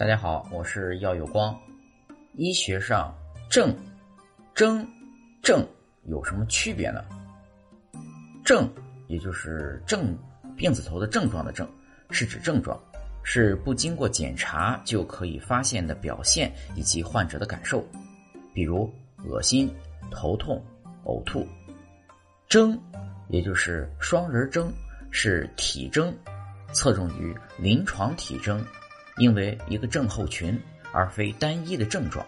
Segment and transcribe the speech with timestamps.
[0.00, 1.54] 大家好，我是药有光。
[2.32, 3.14] 医学上
[3.50, 3.76] 症、
[4.54, 4.88] 征、
[5.42, 5.62] 症
[6.04, 7.04] 有什么区别呢？
[8.42, 8.66] 症
[9.08, 10.16] 也就是症
[10.56, 11.68] 病字头的症状的症，
[12.08, 12.82] 是指症状，
[13.22, 17.84] 是不经过检查就可以发现的表现以及患者的感受，
[18.54, 18.90] 比如
[19.28, 19.70] 恶心、
[20.10, 20.64] 头痛、
[21.04, 21.46] 呕吐。
[22.48, 22.74] 征
[23.28, 24.72] 也就是双人征，
[25.10, 26.10] 是体征，
[26.72, 28.64] 侧重于临床体征。
[29.20, 30.58] 因为一个症候群，
[30.92, 32.26] 而非单一的症状，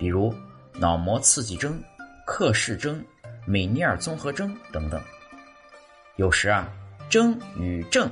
[0.00, 0.34] 比如
[0.74, 1.80] 脑膜刺激征、
[2.26, 3.02] 克氏征、
[3.46, 5.00] 美尼尔综合征等等。
[6.16, 6.68] 有时啊，
[7.08, 8.10] 征与症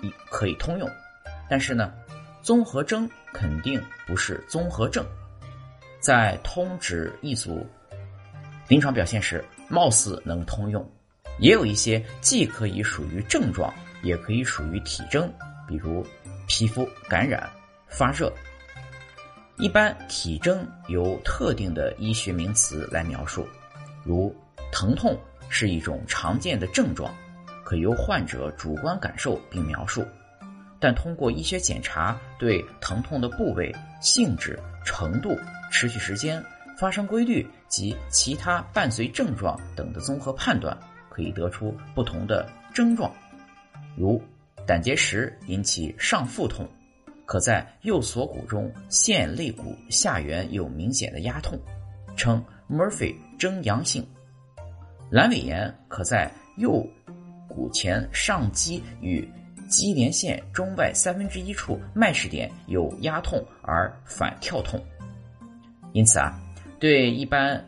[0.00, 0.90] 一可以通用，
[1.50, 1.92] 但是呢，
[2.40, 5.04] 综合征肯定不是综合症。
[6.00, 7.66] 在通指一组
[8.66, 10.90] 临床表现时，貌似能通用，
[11.38, 13.70] 也有一些既可以属于症状，
[14.02, 15.30] 也可以属于体征，
[15.68, 16.02] 比如。
[16.54, 17.48] 皮肤感染、
[17.88, 18.30] 发热，
[19.56, 23.48] 一般体征由特定的医学名词来描述，
[24.04, 24.30] 如
[24.70, 25.18] 疼痛
[25.48, 27.10] 是一种常见的症状，
[27.64, 30.06] 可由患者主观感受并描述，
[30.78, 35.34] 但通过医学检查对疼痛的部位、性质、程度、
[35.70, 36.44] 持续时间、
[36.76, 40.76] 发生规律及其他伴随症状等的综合判断，
[41.08, 43.10] 可以得出不同的症状，
[43.96, 44.22] 如。
[44.66, 46.68] 胆结石引起上腹痛，
[47.26, 51.58] 可在右锁骨中线肋骨下缘有明显的压痛，
[52.16, 54.06] 称 Murphy 征阳性。
[55.10, 56.86] 阑尾炎可在右
[57.48, 59.28] 骨前上肌与
[59.68, 64.82] 肌连线中外三分之一处脉试点有压痛而反跳痛。
[65.92, 66.32] 因此啊，
[66.78, 67.62] 对一般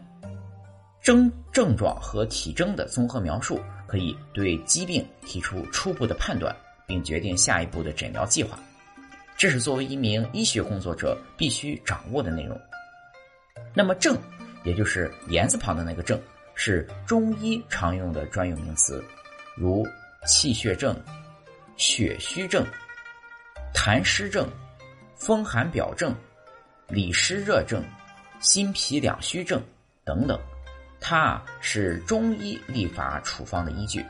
[1.02, 6.54] 征症状和体征的综合描述，可以对疾病提出初步的判断。
[6.86, 8.58] 并决定下一步的诊疗计划，
[9.36, 12.60] 这是作为一名医学工作者必须掌握的内容。
[13.74, 14.16] 那么症，
[14.64, 16.20] 也就是言字旁的那个症，
[16.54, 19.02] 是中医常用的专有名词，
[19.56, 19.86] 如
[20.26, 20.96] 气血症、
[21.76, 22.64] 血虚症、
[23.74, 24.48] 痰湿症、
[25.16, 26.14] 风寒表症、
[26.88, 27.82] 里湿热症、
[28.40, 29.62] 心脾两虚症
[30.04, 30.38] 等等，
[31.00, 34.04] 它是中医立法处方的依据。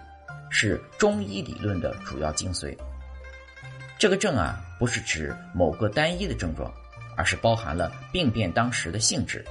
[0.56, 2.76] 是中医理论的主要精髓。
[3.98, 6.72] 这个症啊，不是指某个单一的症状，
[7.16, 9.44] 而是包含了病变当时的性质，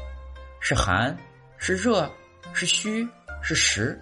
[0.62, 1.16] 是寒、
[1.58, 2.10] 是热、
[2.54, 3.06] 是虚、
[3.42, 4.02] 是实，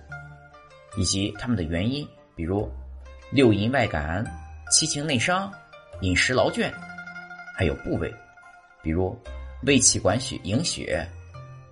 [0.95, 2.71] 以及它们的原因，比如
[3.31, 4.23] 六淫外感、
[4.69, 5.51] 七情内伤、
[6.01, 6.71] 饮食劳倦，
[7.55, 8.13] 还有部位，
[8.83, 9.19] 比如
[9.63, 11.03] 胃气管血、营血、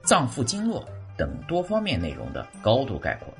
[0.03, 0.84] 脏腑经络
[1.16, 3.31] 等多方面内容的高度概括。